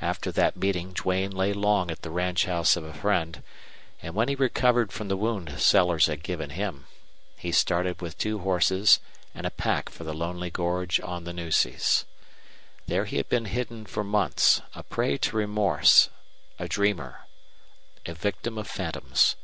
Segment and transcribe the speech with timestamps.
[0.00, 3.42] After that meeting Duane lay long at the ranchhouse of a friend,
[4.00, 6.86] and when he recovered from the wound Sellers had given him
[7.36, 9.00] he started with two horses
[9.34, 12.06] and a pack for the lonely gorge on the Nueces.
[12.86, 16.08] There he had been hidden for months, a prey to remorse,
[16.58, 17.26] a dreamer,
[18.06, 19.36] a victim of phantoms.